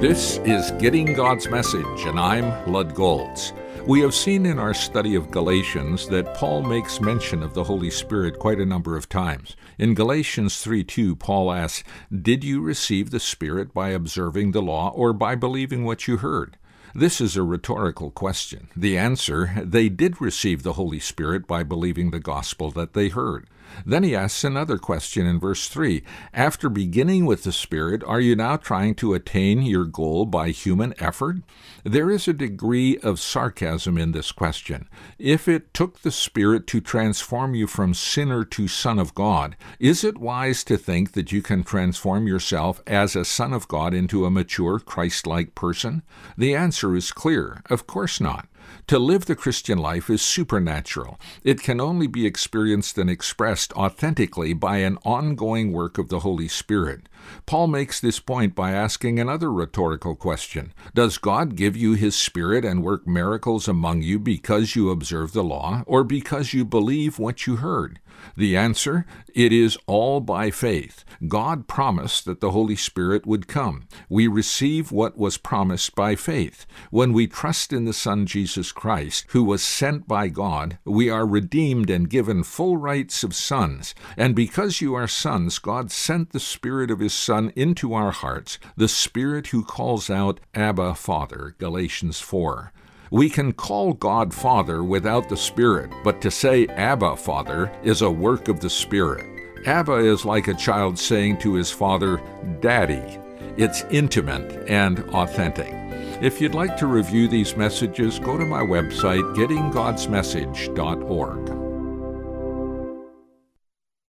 [0.00, 3.52] This is Getting God's Message, and I'm Lud Golz.
[3.86, 7.90] We have seen in our study of Galatians that Paul makes mention of the Holy
[7.90, 9.56] Spirit quite a number of times.
[9.78, 14.88] In Galatians 3 2, Paul asks, Did you receive the Spirit by observing the law
[14.88, 16.56] or by believing what you heard?
[16.94, 18.68] This is a rhetorical question.
[18.74, 23.48] The answer, they did receive the Holy Spirit by believing the gospel that they heard.
[23.86, 26.02] Then he asks another question in verse 3
[26.32, 30.94] After beginning with the Spirit, are you now trying to attain your goal by human
[30.98, 31.38] effort?
[31.84, 34.88] There is a degree of sarcasm in this question.
[35.18, 40.04] If it took the Spirit to transform you from sinner to Son of God, is
[40.04, 44.24] it wise to think that you can transform yourself as a Son of God into
[44.24, 46.02] a mature, Christ like person?
[46.36, 48.48] The answer is clear of course not.
[48.88, 51.18] To live the Christian life is supernatural.
[51.44, 56.48] It can only be experienced and expressed authentically by an ongoing work of the Holy
[56.48, 57.08] Spirit.
[57.46, 62.64] Paul makes this point by asking another rhetorical question Does God give you His Spirit
[62.64, 67.46] and work miracles among you because you observe the law, or because you believe what
[67.46, 68.00] you heard?
[68.36, 71.04] The answer it is all by faith.
[71.28, 73.86] God promised that the Holy Spirit would come.
[74.08, 76.66] We receive what was promised by faith.
[76.90, 81.26] When we trust in the Son Jesus Christ, who was sent by God, we are
[81.26, 83.94] redeemed and given full rights of sons.
[84.16, 88.58] And because you are sons, God sent the Spirit of His Son into our hearts,
[88.76, 91.54] the Spirit who calls out, Abba, Father.
[91.58, 92.72] Galatians 4.
[93.10, 98.10] We can call God Father without the Spirit, but to say Abba Father is a
[98.10, 99.26] work of the Spirit.
[99.66, 102.20] Abba is like a child saying to his father,
[102.60, 103.18] Daddy.
[103.56, 105.72] It's intimate and authentic.
[106.22, 111.59] If you'd like to review these messages, go to my website, gettinggodsmessage.org.